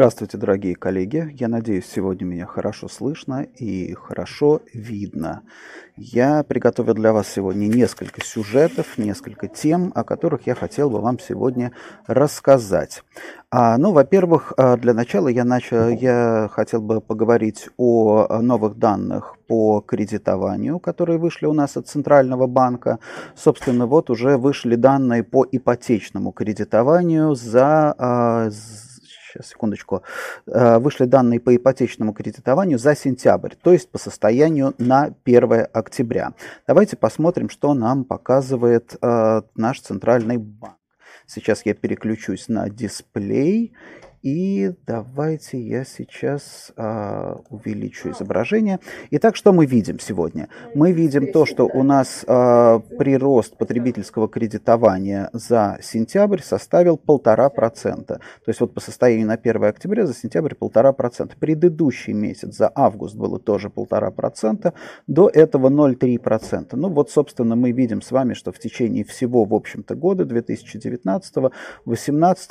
[0.00, 1.36] Здравствуйте, дорогие коллеги.
[1.38, 5.42] Я надеюсь, сегодня меня хорошо слышно и хорошо видно.
[5.94, 11.18] Я приготовил для вас сегодня несколько сюжетов, несколько тем, о которых я хотел бы вам
[11.18, 11.72] сегодня
[12.06, 13.02] рассказать.
[13.50, 19.36] А, ну, во-первых, а, для начала я, начал, я хотел бы поговорить о новых данных
[19.48, 23.00] по кредитованию, которые вышли у нас от Центрального банка.
[23.36, 28.50] Собственно, вот уже вышли данные по ипотечному кредитованию за а,
[29.32, 30.02] сейчас, секундочку,
[30.46, 36.32] э, вышли данные по ипотечному кредитованию за сентябрь, то есть по состоянию на 1 октября.
[36.66, 40.76] Давайте посмотрим, что нам показывает э, наш центральный банк.
[41.26, 43.72] Сейчас я переключусь на дисплей
[44.22, 48.78] и давайте я сейчас а, увеличу изображение.
[49.10, 50.48] Итак, что мы видим сегодня?
[50.74, 58.16] Мы видим то, что у нас а, прирост потребительского кредитования за сентябрь составил полтора процента.
[58.44, 61.36] То есть вот по состоянию на 1 октября за сентябрь полтора процента.
[61.38, 64.74] Предыдущий месяц за август было тоже полтора процента.
[65.06, 66.76] До этого 0,3 процента.
[66.76, 71.50] Ну вот, собственно, мы видим с вами, что в течение всего, в общем-то, года 2019-2018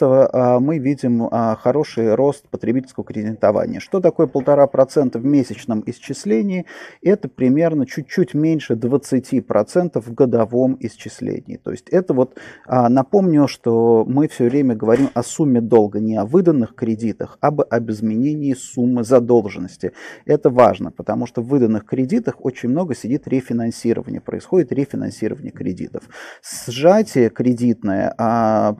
[0.02, 3.80] а, мы видим а, хороший рост потребительского кредитования.
[3.80, 6.66] Что такое полтора процента в месячном исчислении?
[7.04, 11.58] Это примерно чуть-чуть меньше 20% в годовом исчислении.
[11.58, 16.16] То есть это вот, а, напомню, что мы все время говорим о сумме долга, не
[16.16, 19.92] о выданных кредитах, а об изменении суммы задолженности.
[20.26, 26.04] Это важно, потому что в выданных кредитах очень много сидит рефинансирование, происходит рефинансирование кредитов.
[26.68, 28.76] Сжатие кредитное а,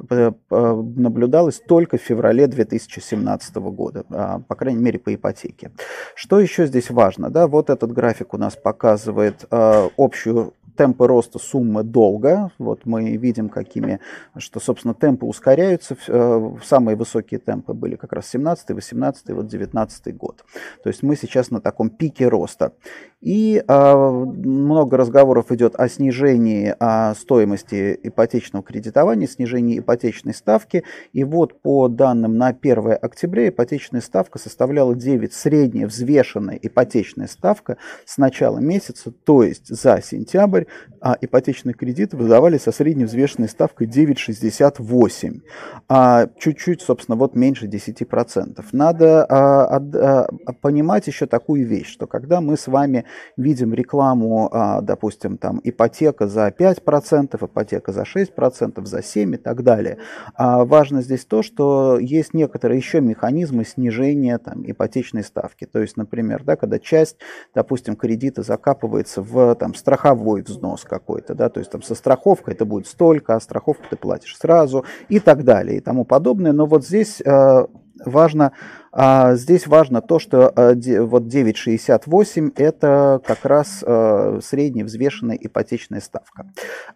[0.50, 5.72] наблюдалось только в феврале 2000 2017 года, а, по крайней мере по ипотеке.
[6.16, 7.30] Что еще здесь важно?
[7.30, 12.52] Да, вот этот график у нас показывает а, общую темпы роста суммы долга.
[12.58, 14.00] Вот мы видим, какими,
[14.38, 15.98] что, собственно, темпы ускоряются.
[16.08, 20.46] Э, самые высокие темпы были как раз 17, 18, вот 19 год.
[20.82, 22.72] То есть мы сейчас на таком пике роста.
[23.20, 30.86] И э, много разговоров идет о снижении э, стоимости ипотечного кредитования, снижении ипотечной ставки.
[31.12, 37.76] И вот по данным на 1 октября ипотечная ставка составляла 9, средняя взвешенная ипотечная ставка
[38.06, 40.64] с начала месяца, то есть за сентябрь
[41.02, 45.42] а ипотечные кредиты выдавались со средней взвешенной ставкой 9,68.
[45.88, 48.66] А чуть-чуть, собственно, вот меньше 10%.
[48.72, 50.28] Надо а, а,
[50.62, 53.06] понимать еще такую вещь, что когда мы с вами
[53.38, 59.64] видим рекламу, а, допустим, там ипотека за 5%, ипотека за 6%, за 7% и так
[59.64, 59.98] далее,
[60.36, 65.66] а важно здесь то, что есть некоторые еще механизмы снижения там, ипотечной ставки.
[65.66, 67.18] То есть, например, да, когда часть,
[67.54, 72.66] допустим, кредита закапывается в там, страховой взнос, какой-то, да, то есть там со страховкой это
[72.66, 76.52] будет столько, а страховку ты платишь сразу и так далее и тому подобное.
[76.52, 77.66] Но вот здесь э,
[78.06, 78.54] важно
[78.92, 86.02] а здесь важно то, что а, вот 9,68 это как раз а, средняя взвешенная ипотечная
[86.02, 86.52] ставка.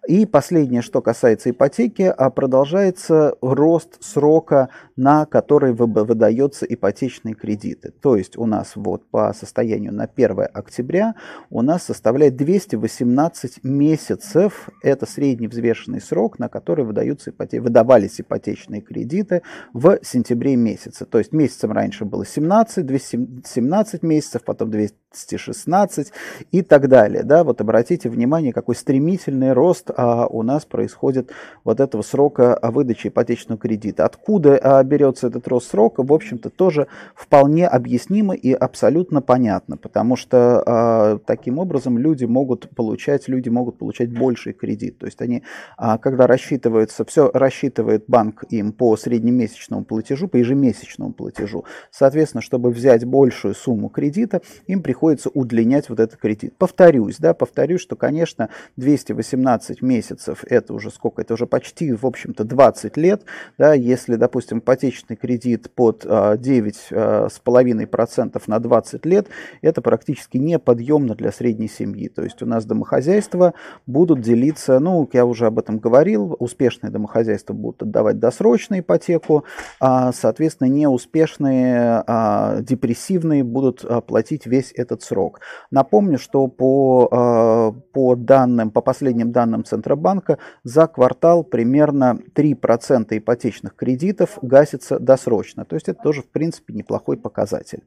[0.07, 7.91] И последнее, что касается ипотеки, а, продолжается рост срока, на который выдается ипотечные кредиты.
[7.91, 11.15] То есть у нас вот по состоянию на 1 октября
[11.49, 14.69] у нас составляет 218 месяцев.
[14.81, 17.61] Это средний взвешенный срок, на который выдаются ипоте...
[17.61, 19.43] выдавались ипотечные кредиты
[19.73, 20.92] в сентябре месяце.
[20.99, 26.11] То есть месяцем раньше было 17, 217 месяцев, потом 216
[26.51, 27.23] и так далее.
[27.23, 27.43] Да?
[27.43, 31.31] Вот обратите внимание, какой стремительный рост а, у нас происходит
[31.63, 34.05] вот этого срока выдачи ипотечного кредита.
[34.05, 40.15] Откуда а, берется этот рост срока, в общем-то, тоже вполне объяснимо и абсолютно понятно, потому
[40.15, 44.99] что а, таким образом люди могут получать, люди могут получать больший кредит.
[44.99, 45.43] То есть они,
[45.77, 50.82] а, когда рассчитываются, все рассчитывает банк им по среднемесячному платежу, по ежемесячному
[51.13, 56.55] платежу, Соответственно, чтобы взять большую сумму кредита, им приходится удлинять вот этот кредит.
[56.57, 62.43] Повторюсь, да, повторюсь, что, конечно, 218 месяцев, это уже сколько, это уже почти, в общем-то,
[62.43, 63.23] 20 лет,
[63.57, 69.27] да, если, допустим, ипотечный кредит под 9,5% а, на 20 лет,
[69.61, 72.09] это практически неподъемно для средней семьи.
[72.09, 73.53] То есть у нас домохозяйства
[73.85, 79.45] будут делиться, ну, я уже об этом говорил, успешные домохозяйства будут отдавать досрочную ипотеку,
[79.79, 85.39] а, соответственно, неуспешные а, депрессивные будут а, платить весь этот срок.
[85.71, 93.75] Напомню, что по, а, по данным, по последним данным Центробанка, за квартал примерно 3% ипотечных
[93.75, 95.65] кредитов гасится досрочно.
[95.65, 97.83] То есть это тоже, в принципе, неплохой показатель.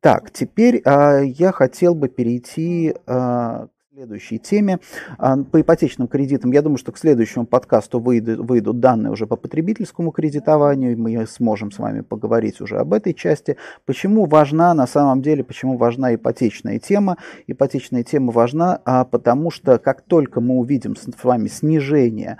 [0.00, 4.78] Так, теперь а, я хотел бы перейти а, следующей теме.
[5.18, 9.36] А, по ипотечным кредитам, я думаю, что к следующему подкасту выйдут, выйдут данные уже по
[9.36, 13.58] потребительскому кредитованию, мы сможем с вами поговорить уже об этой части.
[13.84, 17.18] Почему важна на самом деле, почему важна ипотечная тема?
[17.46, 22.38] Ипотечная тема важна, а, потому что как только мы увидим с вами снижение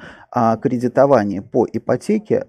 [0.62, 2.46] кредитования по ипотеке,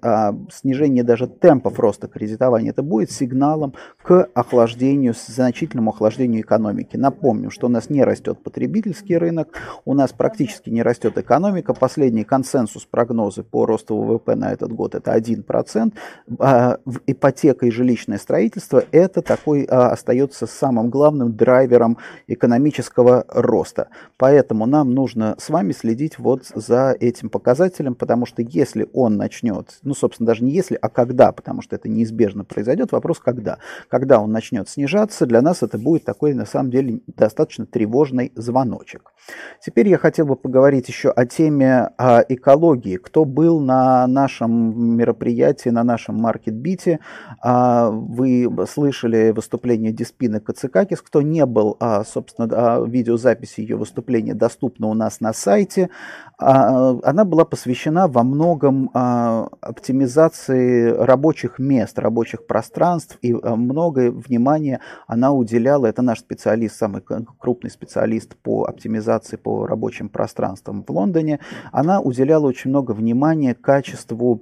[0.51, 6.95] снижение даже темпов роста кредитования, это будет сигналом к охлаждению, значительному охлаждению экономики.
[6.95, 9.50] Напомню, что у нас не растет потребитель, потребительский рынок,
[9.85, 11.74] у нас практически не растет экономика.
[11.74, 15.94] Последний консенсус прогнозы по росту ВВП на этот год это 1%.
[16.39, 16.77] А,
[17.07, 21.97] ипотека и жилищное строительство это такой а, остается самым главным драйвером
[22.27, 23.88] экономического роста.
[24.18, 29.79] Поэтому нам нужно с вами следить вот за этим показателем, потому что если он начнет,
[29.83, 33.59] ну, собственно, даже не если, а когда, потому что это неизбежно произойдет, вопрос когда.
[33.87, 39.13] Когда он начнет снижаться, для нас это будет такой, на самом деле, достаточно тревожный звоночек.
[39.61, 42.97] Теперь я хотел бы поговорить еще о теме о экологии.
[42.97, 46.99] Кто был на нашем мероприятии, на нашем маркетбите,
[47.41, 51.01] а, вы слышали выступление Диспины Кацикакис.
[51.01, 55.89] Кто не был, а, собственно, а, видеозаписи ее выступления доступна у нас на сайте.
[56.37, 57.62] Она была посвящена
[58.07, 66.75] во многом оптимизации рабочих мест, рабочих пространств, и многое внимание она уделяла, это наш специалист,
[66.75, 71.39] самый крупный специалист по оптимизации по рабочим пространствам в Лондоне,
[71.71, 74.42] она уделяла очень много внимания качеству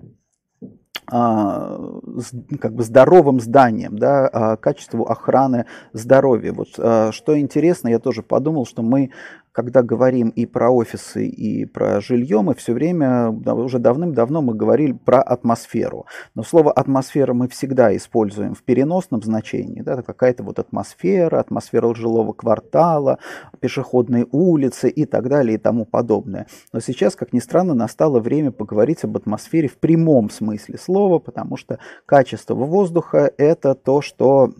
[1.13, 1.77] а,
[2.61, 6.53] как бы здоровым зданием, да, а, качеству охраны здоровья.
[6.53, 9.11] Вот а, что интересно, я тоже подумал, что мы
[9.51, 14.93] когда говорим и про офисы, и про жилье, мы все время, уже давным-давно мы говорили
[14.93, 16.05] про атмосферу.
[16.35, 19.81] Но слово атмосфера мы всегда используем в переносном значении.
[19.81, 23.19] Да, это какая-то вот атмосфера, атмосфера жилого квартала,
[23.59, 26.47] пешеходные улицы и так далее и тому подобное.
[26.71, 31.57] Но сейчас, как ни странно, настало время поговорить об атмосфере в прямом смысле слова, потому
[31.57, 34.53] что качество воздуха это то, что,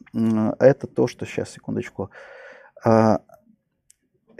[0.59, 2.09] это то, что сейчас, секундочку,
[2.83, 3.21] а,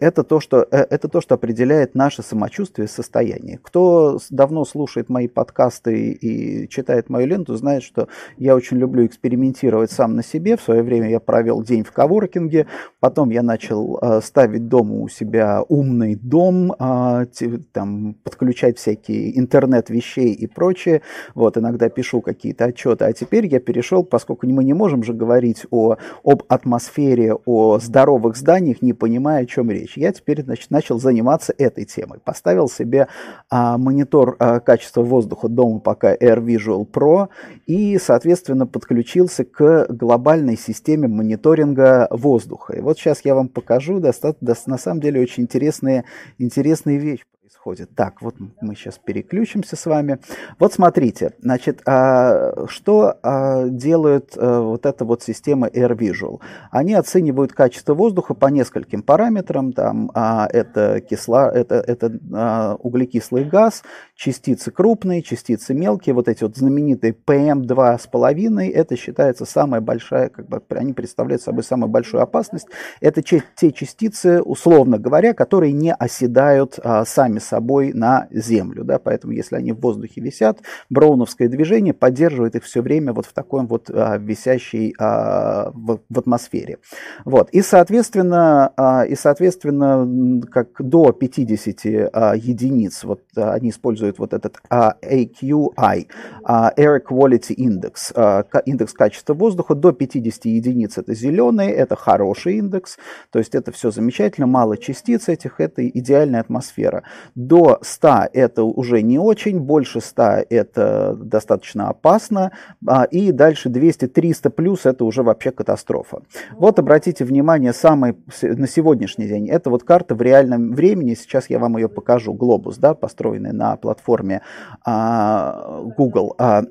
[0.01, 3.59] это то, что, э, это то, что определяет наше самочувствие и состояние.
[3.61, 8.07] Кто давно слушает мои подкасты и читает мою ленту, знает, что
[8.37, 10.57] я очень люблю экспериментировать сам на себе.
[10.57, 12.65] В свое время я провел день в коворкинге,
[12.99, 17.27] потом я начал э, ставить дома у себя умный дом, э,
[17.71, 21.03] там, подключать всякие интернет вещей и прочее.
[21.35, 23.05] Вот, иногда пишу какие-то отчеты.
[23.05, 28.35] А теперь я перешел, поскольку мы не можем же говорить о, об атмосфере, о здоровых
[28.35, 30.03] зданиях, не понимая, о чем речь вещь.
[30.03, 32.19] Я теперь значит, начал заниматься этой темой.
[32.23, 33.07] Поставил себе
[33.49, 37.29] а, монитор а, качества воздуха дома пока Air Visual Pro
[37.65, 42.73] и, соответственно, подключился к глобальной системе мониторинга воздуха.
[42.73, 46.05] И вот сейчас я вам покажу достаточно, на самом деле очень интересные,
[46.37, 47.95] интересные вещи происходит.
[47.95, 50.19] Так, вот мы сейчас переключимся с вами.
[50.59, 56.39] Вот смотрите, значит, а, что а, делают а, вот эта вот система Air Visual?
[56.71, 59.73] Они оценивают качество воздуха по нескольким параметрам.
[59.73, 63.83] Там а, это, кисла, это, это а, углекислый газ,
[64.15, 70.61] частицы крупные, частицы мелкие, вот эти вот знаменитые PM2,5, это считается самая большая, как бы
[70.69, 72.67] они представляют собой самую большую опасность.
[73.01, 78.83] Это те частицы, условно говоря, которые не оседают а, сами собой на Землю.
[78.83, 78.99] Да?
[78.99, 83.65] Поэтому, если они в воздухе висят, броуновское движение поддерживает их все время вот в такой
[83.65, 86.77] вот а, висящей а, в, в атмосфере.
[87.25, 87.49] Вот.
[87.51, 94.33] И, соответственно, а, и, соответственно, как до 50 а, единиц, вот а, они используют вот
[94.33, 96.07] этот а, AQI,
[96.43, 102.57] а, Air Quality Index, а, индекс качества воздуха, до 50 единиц это зеленый, это хороший
[102.57, 102.97] индекс,
[103.31, 107.03] то есть это все замечательно, мало частиц этих, это идеальная атмосфера.
[107.35, 112.51] До 100 это уже не очень, больше 100 это достаточно опасно,
[112.87, 116.21] а, и дальше 200-300 плюс это уже вообще катастрофа.
[116.51, 121.59] Вот обратите внимание, самый на сегодняшний день, это вот карта в реальном времени, сейчас я
[121.59, 124.41] вам ее покажу, глобус, да, построенный на платформе
[124.85, 126.35] а, Google.
[126.37, 126.63] А,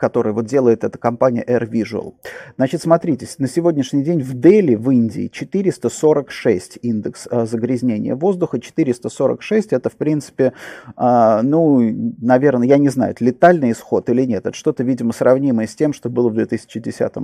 [0.00, 2.14] который вот делает эта компания Air Visual.
[2.56, 8.58] Значит, смотрите, на сегодняшний день в Дели, в Индии, 446 индекс а, загрязнения воздуха.
[8.58, 10.54] 446 это, в принципе,
[10.96, 11.80] а, ну,
[12.20, 14.46] наверное, я не знаю, это летальный исход или нет.
[14.46, 17.16] Это что-то, видимо, сравнимое с тем, что было в 2010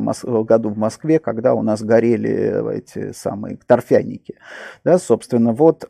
[0.44, 4.34] году в Москве, когда у нас горели эти самые торфяники.
[4.84, 5.86] Да, собственно, вот...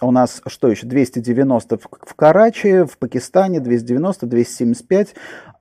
[0.00, 0.86] У нас что еще?
[0.86, 5.14] 290 в, Карачи, в Пакистане 290, 275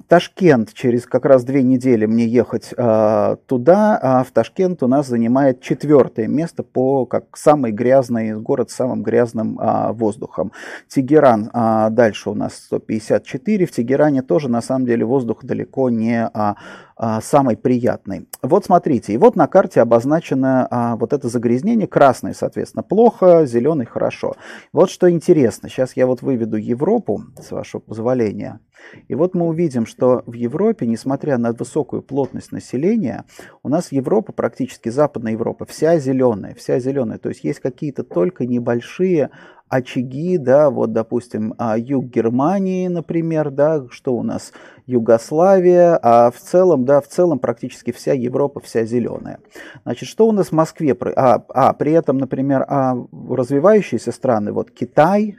[0.07, 5.07] Ташкент через как раз две недели мне ехать а, туда, а в Ташкент у нас
[5.07, 10.51] занимает четвертое место по как самый грязный город с самым грязным а, воздухом.
[10.87, 16.25] Тегеран а, дальше у нас 154, в Тегеране тоже на самом деле воздух далеко не
[16.25, 16.55] а,
[16.95, 18.27] а, самый приятный.
[18.41, 23.85] Вот смотрите, и вот на карте обозначено а, вот это загрязнение, красный, соответственно, плохо, зеленый
[23.85, 24.35] хорошо.
[24.71, 28.59] Вот что интересно, сейчас я вот выведу Европу, с вашего позволения,
[29.07, 33.25] и вот мы увидим, что в Европе, несмотря на высокую плотность населения,
[33.63, 38.45] у нас Европа, практически Западная Европа, вся зеленая, вся зеленая, то есть есть какие-то только
[38.45, 39.29] небольшие
[39.73, 44.53] очаги, да, вот, допустим, а, юг Германии, например, да, что у нас,
[44.85, 49.39] Югославия, а в целом, да, в целом практически вся Европа, вся зеленая.
[49.83, 50.95] Значит, что у нас в Москве?
[51.15, 52.95] А, а при этом, например, а,
[53.29, 55.37] развивающиеся страны, вот Китай,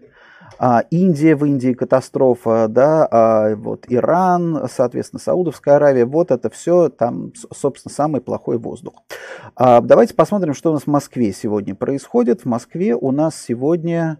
[0.91, 7.33] Индия, в Индии катастрофа, да, а, вот Иран, соответственно, Саудовская Аравия, вот это все там,
[7.53, 8.95] собственно, самый плохой воздух.
[9.57, 12.43] А, давайте посмотрим, что у нас в Москве сегодня происходит.
[12.43, 14.19] В Москве у нас сегодня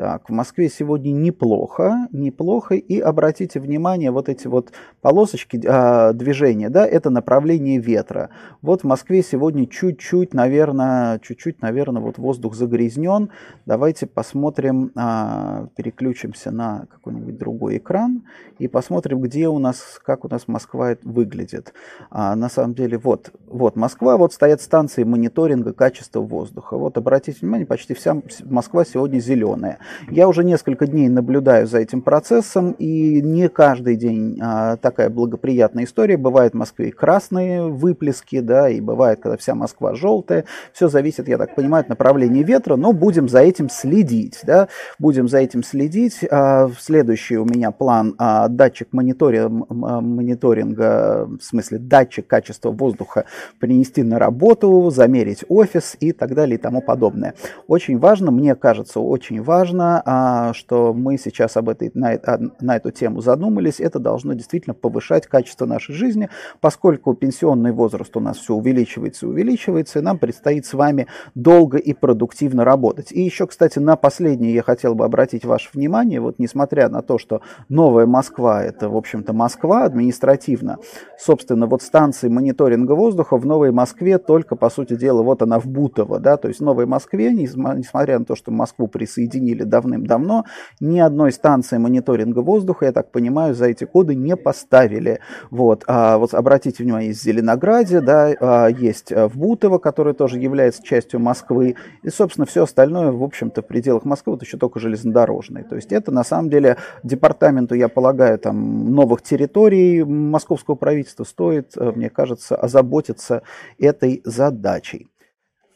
[0.00, 2.74] так, в Москве сегодня неплохо, неплохо.
[2.74, 8.30] И обратите внимание, вот эти вот полосочки э, движения, да, это направление ветра.
[8.62, 13.28] Вот в Москве сегодня чуть-чуть, наверное, чуть-чуть, наверное, вот воздух загрязнен.
[13.66, 18.22] Давайте посмотрим, э, переключимся на какой-нибудь другой экран
[18.58, 21.74] и посмотрим, где у нас, как у нас Москва выглядит.
[22.10, 26.78] А, на самом деле, вот, вот Москва, вот стоят станции мониторинга качества воздуха.
[26.78, 28.16] Вот обратите внимание, почти вся
[28.46, 29.78] Москва сегодня зеленая.
[30.10, 35.84] Я уже несколько дней наблюдаю за этим процессом, и не каждый день а, такая благоприятная
[35.84, 36.16] история.
[36.16, 40.44] Бывает в Москве красные выплески, да, и бывает, когда вся Москва желтая.
[40.72, 44.68] Все зависит, я так понимаю, от направления ветра, но будем за этим следить, да,
[44.98, 46.20] будем за этим следить.
[46.30, 53.24] А, следующий у меня план а, датчик мониторинга, мониторинга, в смысле датчик качества воздуха
[53.58, 57.34] принести на работу, замерить офис и так далее и тому подобное.
[57.66, 62.18] Очень важно, мне кажется, очень важно важно, а, что мы сейчас об этой, на,
[62.60, 66.28] на эту тему задумались, это должно действительно повышать качество нашей жизни,
[66.60, 71.78] поскольку пенсионный возраст у нас все увеличивается и увеличивается, и нам предстоит с вами долго
[71.78, 73.12] и продуктивно работать.
[73.12, 77.18] И еще, кстати, на последнее я хотел бы обратить ваше внимание, вот несмотря на то,
[77.18, 80.78] что новая Москва, это, в общем-то, Москва административно,
[81.18, 85.66] собственно, вот станции мониторинга воздуха в Новой Москве только, по сути дела, вот она в
[85.66, 90.44] Бутово, да, то есть в Новой Москве, несмотря на то, что Москву присоединили давным-давно.
[90.80, 95.20] Ни одной станции мониторинга воздуха, я так понимаю, за эти годы не поставили.
[95.50, 100.82] Вот, а вот обратите внимание, в Зеленограде, да, а, есть в Бутово, который тоже является
[100.82, 101.76] частью Москвы.
[102.02, 105.64] И, собственно, все остальное, в общем-то, в пределах Москвы, вот еще только железнодорожные.
[105.64, 111.72] То есть это, на самом деле, департаменту, я полагаю, там, новых территорий московского правительства стоит,
[111.76, 113.42] э, мне кажется, озаботиться
[113.78, 115.08] этой задачей.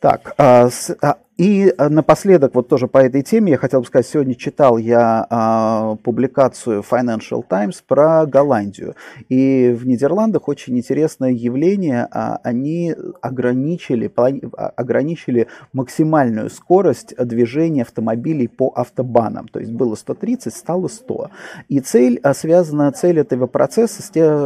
[0.01, 0.69] Так, а,
[1.01, 4.79] а, и э, напоследок, вот тоже по этой теме, я хотел бы сказать, сегодня читал
[4.79, 8.95] я а, публикацию Financial Times про Голландию.
[9.29, 12.07] И в Нидерландах очень интересное явление.
[12.13, 19.49] А, они ограничили, а, ограничили максимальную скорость движения автомобилей по автобанам.
[19.49, 21.31] То есть было 130, стало 100.
[21.69, 24.05] И цель, а, связана, цель этого процесса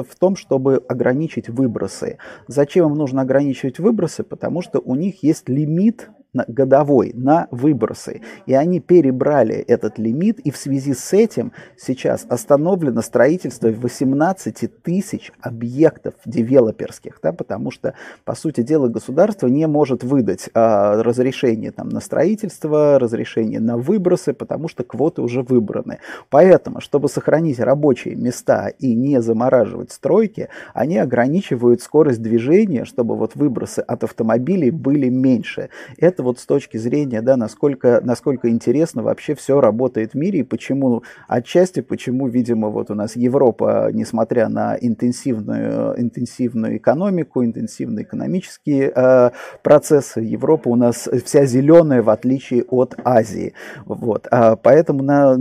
[0.09, 2.17] в том, чтобы ограничить выбросы.
[2.47, 4.23] Зачем им нужно ограничивать выбросы?
[4.23, 8.21] Потому что у них есть лимит годовой на выбросы.
[8.47, 15.33] И они перебрали этот лимит, и в связи с этим сейчас остановлено строительство 18 тысяч
[15.41, 17.95] объектов девелоперских, да, потому что,
[18.25, 24.33] по сути дела, государство не может выдать а, разрешение там, на строительство, разрешение на выбросы,
[24.33, 25.99] потому что квоты уже выбраны.
[26.31, 33.35] Поэтому, чтобы сохранить рабочие места и не замораживать стройки, они ограничивают скорость движения, чтобы вот
[33.35, 35.71] выбросы от автомобилей были меньше.
[35.97, 40.43] Это вот с точки зрения, да, насколько, насколько интересно вообще все работает в мире и
[40.43, 48.93] почему, отчасти, почему, видимо, вот у нас Европа, несмотря на интенсивную, интенсивную экономику, интенсивные экономические
[48.95, 49.31] э,
[49.63, 53.55] процессы, Европа у нас вся зеленая, в отличие от Азии.
[53.87, 54.29] Вот.
[54.31, 55.39] А, поэтому на,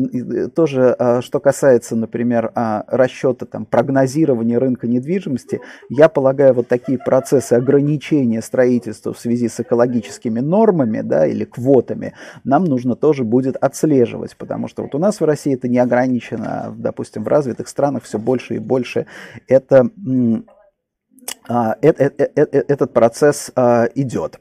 [0.56, 6.98] тоже, а, что касается, например, а, расчета, там, прогнозирования рынка недвижимости, я полагаю, вот такие
[6.98, 13.24] процессы ограничения строительства в связи с экологическими нормами, нормами, да, или квотами, нам нужно тоже
[13.24, 17.68] будет отслеживать, потому что вот у нас в России это не ограничено, допустим, в развитых
[17.68, 19.06] странах все больше и больше
[19.48, 19.90] это,
[21.48, 24.40] а, это, это, этот процесс а, идет.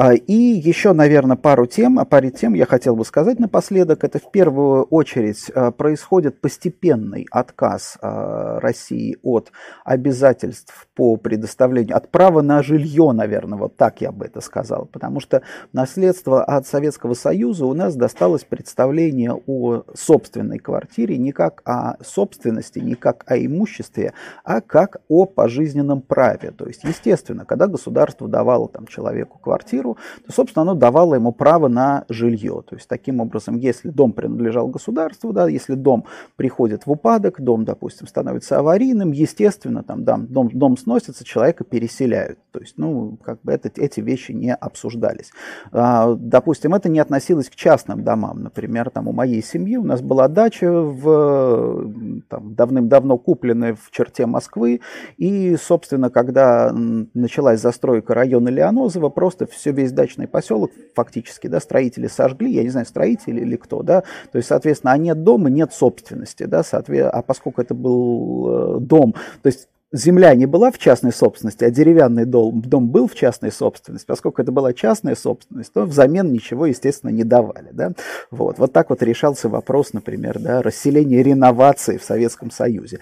[0.00, 4.04] А, и еще, наверное, пару тем, о паре тем я хотел бы сказать напоследок.
[4.04, 9.50] Это в первую очередь а, происходит постепенный отказ а, России от
[9.84, 14.86] обязательств по предоставлению, от права на жилье, наверное, вот так я бы это сказал.
[14.86, 21.60] Потому что наследство от Советского Союза у нас досталось представление о собственной квартире не как
[21.64, 24.12] о собственности, не как о имуществе,
[24.44, 26.52] а как о пожизненном праве.
[26.52, 31.32] То есть, естественно, когда государство давало там, человеку квартиру, квартиру, то, собственно, оно давало ему
[31.32, 32.62] право на жилье.
[32.68, 36.04] То есть, таким образом, если дом принадлежал государству, да, если дом
[36.36, 42.38] приходит в упадок, дом, допустим, становится аварийным, естественно, там, да, дом, дом сносится, человека переселяют.
[42.52, 45.30] То есть, ну, как бы это, эти вещи не обсуждались.
[45.72, 48.42] А, допустим, это не относилось к частным домам.
[48.42, 51.92] Например, там у моей семьи у нас была дача в,
[52.28, 54.80] там, давным-давно купленная в черте Москвы,
[55.16, 62.06] и, собственно, когда началась застройка района Леонозова, просто все весь дачный поселок фактически, да, строители
[62.08, 65.72] сожгли, я не знаю, строители или кто, да, то есть, соответственно, а нет дома, нет
[65.72, 70.78] собственности, да, соответственно, а поскольку это был э, дом, то есть земля не была в
[70.78, 75.72] частной собственности, а деревянный дом, дом был в частной собственности, поскольку это была частная собственность,
[75.72, 77.70] то взамен ничего, естественно, не давали.
[77.72, 77.92] Да?
[78.30, 78.58] Вот.
[78.58, 83.00] вот так вот решался вопрос, например, да, расселения реновации в Советском Союзе.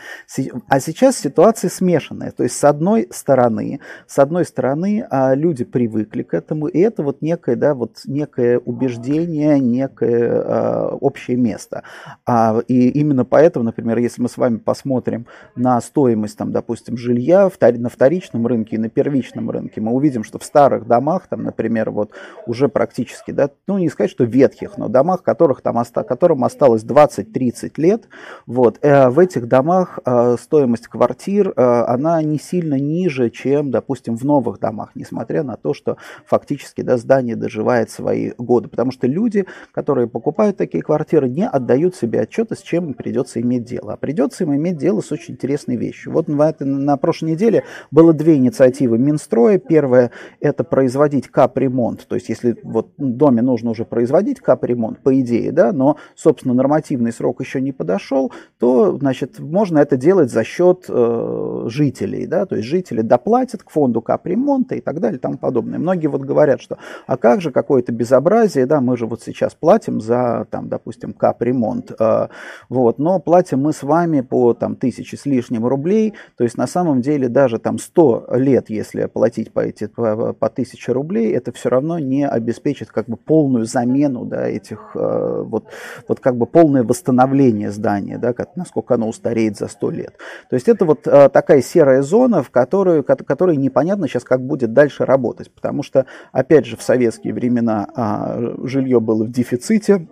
[0.69, 2.31] А сейчас ситуация смешанная.
[2.31, 7.03] То есть, с одной стороны, с одной стороны а, люди привыкли к этому, и это
[7.03, 11.83] вот некое, да, вот некое убеждение, некое а, общее место.
[12.25, 15.27] А, и именно поэтому, например, если мы с вами посмотрим
[15.57, 20.25] на стоимость, там, допустим, допустим, жилья на вторичном рынке и на первичном рынке, мы увидим,
[20.25, 22.11] что в старых домах, там, например, вот
[22.47, 27.73] уже практически, да, ну не сказать, что ветхих, но домах, которых там, которым осталось 20-30
[27.79, 28.09] лет,
[28.47, 34.17] вот, э, в этих домах э, стоимость квартир, э, она не сильно ниже, чем, допустим,
[34.17, 39.07] в новых домах, несмотря на то, что фактически, да, здание доживает свои годы, потому что
[39.07, 43.95] люди, которые покупают такие квартиры, не отдают себе отчета, с чем им придется иметь дело.
[43.95, 46.13] А придется им иметь дело с очень интересной вещью.
[46.13, 49.59] Вот в это на прошлой неделе было две инициативы Минстроя.
[49.59, 52.07] Первая– это производить капремонт.
[52.07, 57.13] То есть, если вот доме нужно уже производить капремонт, по идее, да, но, собственно, нормативный
[57.13, 62.57] срок еще не подошел, то, значит, можно это делать за счет э, жителей, да, то
[62.57, 65.79] есть жители доплатят к фонду капремонта и так далее и тому подобное.
[65.79, 70.01] Многие вот говорят, что, а как же какое-то безобразие, да, мы же вот сейчас платим
[70.01, 72.29] за, там, допустим, капремонт, э,
[72.69, 76.67] вот, но платим мы с вами по, там, тысячи с лишним рублей, то есть на
[76.67, 81.53] самом деле даже там 100 лет, если платить по, эти, по, по 1000 рублей, это
[81.53, 85.67] все равно не обеспечит как бы полную замену да, этих, э, вот,
[86.09, 90.15] вот как бы полное восстановление здания, да, как, насколько оно устареет за 100 лет.
[90.51, 94.73] То есть это вот э, такая серая зона, в которую, которой непонятно сейчас, как будет
[94.73, 100.07] дальше работать, потому что, опять же, в советские времена а, жилье было в дефиците,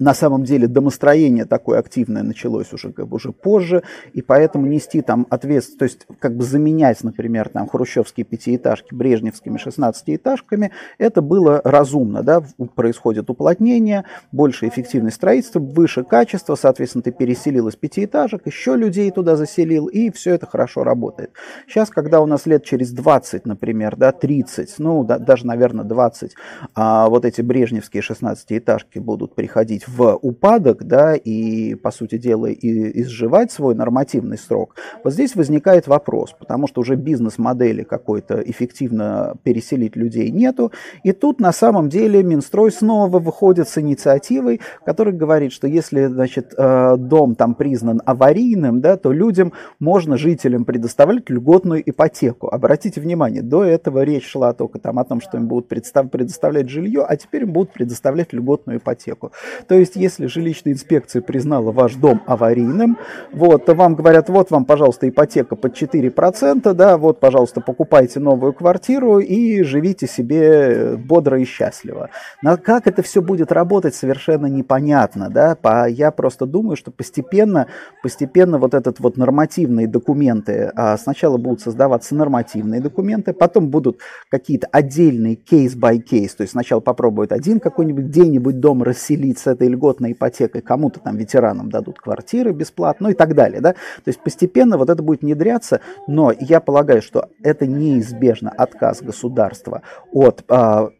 [0.00, 3.82] на самом деле домостроение такое активное началось уже, как бы, уже позже,
[4.14, 9.58] и поэтому нести там ответственность, то есть как бы заменять, например, там хрущевские пятиэтажки брежневскими
[9.58, 12.42] шестнадцатиэтажками, это было разумно, да,
[12.74, 19.36] происходит уплотнение, больше эффективность строительства, выше качество, соответственно, ты переселил из пятиэтажек, еще людей туда
[19.36, 21.32] заселил, и все это хорошо работает.
[21.68, 26.34] Сейчас, когда у нас лет через 20, например, да, 30, ну, да, даже, наверное, 20,
[26.74, 33.00] а, вот эти брежневские шестнадцатиэтажки будут приходить в упадок, да, и, по сути дела, и
[33.02, 39.96] изживать свой нормативный срок, вот здесь возникает вопрос, потому что уже бизнес-модели какой-то эффективно переселить
[39.96, 40.72] людей нету,
[41.02, 46.54] и тут на самом деле Минстрой снова выходит с инициативой, которая говорит, что если, значит,
[46.56, 52.48] э, дом там признан аварийным, да, то людям можно, жителям, предоставлять льготную ипотеку.
[52.48, 57.04] Обратите внимание, до этого речь шла только там о том, что им будут предоставлять жилье,
[57.08, 59.32] а теперь им будут предоставлять льготную ипотеку.
[59.66, 62.98] То есть, если жилищная инспекция признала ваш дом аварийным,
[63.32, 68.52] вот, то вам говорят, вот вам, пожалуйста, ипотека под 4%, да, вот, пожалуйста, покупайте новую
[68.52, 72.10] квартиру и живите себе бодро и счастливо.
[72.42, 77.66] Но как это все будет работать, совершенно непонятно, да, по, я просто думаю, что постепенно,
[78.02, 84.68] постепенно вот этот вот нормативные документы, а сначала будут создаваться нормативные документы, потом будут какие-то
[84.70, 90.62] отдельные кейс-by-кейс, то есть сначала попробуют один какой-нибудь где-нибудь дом расселить с этой льготной ипотекой,
[90.62, 93.60] кому-то там ветеранам дадут квартиры бесплатно, ну и так далее.
[93.60, 93.72] Да?
[93.72, 99.82] То есть постепенно вот это будет внедряться, но я полагаю, что это неизбежно отказ государства
[100.12, 100.90] от а,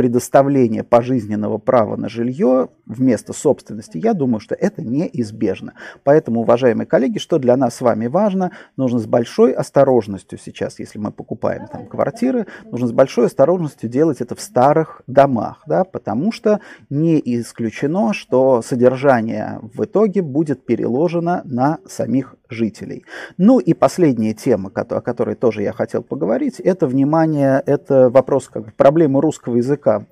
[0.00, 5.74] предоставления пожизненного права на жилье вместо собственности, я думаю, что это неизбежно.
[6.04, 10.98] Поэтому, уважаемые коллеги, что для нас с вами важно, нужно с большой осторожностью сейчас, если
[10.98, 16.32] мы покупаем там квартиры, нужно с большой осторожностью делать это в старых домах, да, потому
[16.32, 23.04] что не исключено, что содержание в итоге будет переложено на самих жителей.
[23.38, 28.74] Ну и последняя тема, о которой тоже я хотел поговорить, это внимание, это вопрос как
[28.74, 30.04] проблемы русского языка,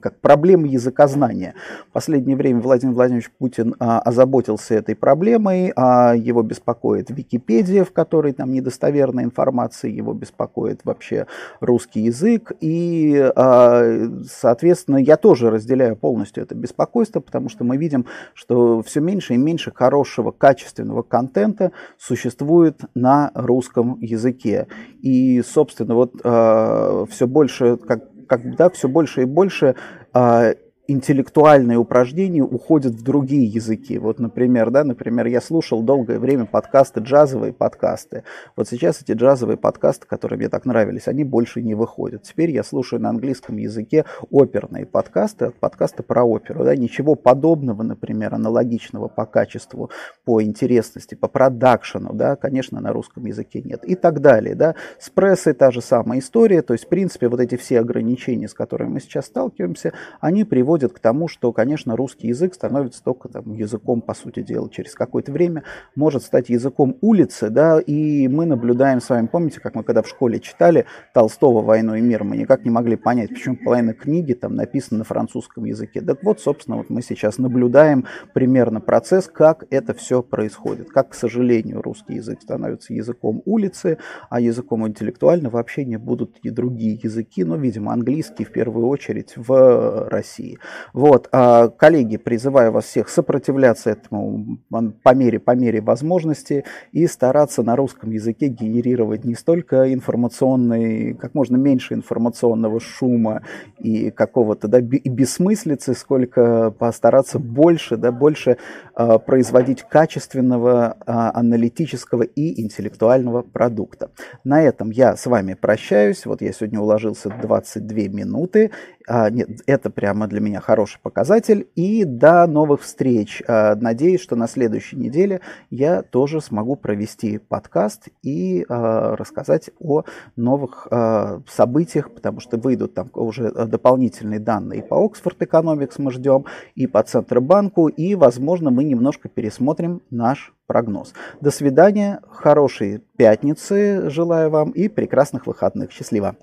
[0.00, 1.54] как проблемы языкознания.
[1.90, 7.92] В последнее время Владимир Владимирович Путин а, озаботился этой проблемой, а, его беспокоит Википедия, в
[7.92, 11.26] которой там недостоверная информация, его беспокоит вообще
[11.60, 18.06] русский язык, и, а, соответственно, я тоже разделяю полностью это беспокойство, потому что мы видим,
[18.34, 24.66] что все меньше и меньше хорошего, качественного контента существует на русском языке.
[25.00, 29.76] И, собственно, вот э, все больше, как, как да, все больше и больше
[30.14, 30.54] э,
[30.86, 33.98] интеллектуальные упражнения уходят в другие языки.
[33.98, 38.24] Вот, например, да, например, я слушал долгое время подкасты, джазовые подкасты.
[38.54, 42.22] Вот сейчас эти джазовые подкасты, которые мне так нравились, они больше не выходят.
[42.24, 46.64] Теперь я слушаю на английском языке оперные подкасты, подкасты про оперу.
[46.64, 49.90] Да, ничего подобного, например, аналогичного по качеству,
[50.24, 53.84] по интересности, по продакшену, да, конечно, на русском языке нет.
[53.84, 54.54] И так далее.
[54.54, 54.74] Да.
[54.98, 56.60] С прессой та же самая история.
[56.60, 60.73] То есть, в принципе, вот эти все ограничения, с которыми мы сейчас сталкиваемся, они приводят
[60.74, 64.94] приводит к тому, что, конечно, русский язык становится только там, языком, по сути дела, через
[64.94, 65.62] какое-то время
[65.94, 70.08] может стать языком улицы, да, и мы наблюдаем с вами, помните, как мы когда в
[70.08, 74.56] школе читали Толстого «Войну и мир», мы никак не могли понять, почему половина книги там
[74.56, 76.00] написана на французском языке.
[76.00, 81.14] Так вот, собственно, вот мы сейчас наблюдаем примерно процесс, как это все происходит, как, к
[81.14, 87.54] сожалению, русский язык становится языком улицы, а языком интеллектуального общения будут и другие языки, но,
[87.54, 90.58] видимо, английский в первую очередь в России.
[90.92, 94.58] Вот, а, коллеги, призываю вас всех сопротивляться этому
[95.02, 101.34] по мере, по мере возможности и стараться на русском языке генерировать не столько информационный, как
[101.34, 103.42] можно меньше информационного шума
[103.78, 108.58] и какого-то да, бессмыслицы, сколько постараться больше, да, больше
[108.96, 114.10] э, производить качественного, э, аналитического и интеллектуального продукта.
[114.44, 116.26] На этом я с вами прощаюсь.
[116.26, 118.70] Вот я сегодня уложился 22 минуты.
[119.06, 121.68] А, нет, это прямо для меня хороший показатель.
[121.74, 123.42] И до новых встреч.
[123.46, 125.40] А, надеюсь, что на следующей неделе
[125.70, 130.04] я тоже смогу провести подкаст и а, рассказать о
[130.36, 136.46] новых а, событиях, потому что выйдут там уже дополнительные данные по Oxford Economics мы ждем,
[136.74, 141.12] и по Центробанку, и, возможно, мы немножко пересмотрим наш прогноз.
[141.40, 145.92] До свидания, хорошей пятницы желаю вам и прекрасных выходных.
[145.92, 146.36] Счастливо!